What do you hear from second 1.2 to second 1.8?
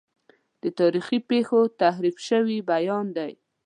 پیښو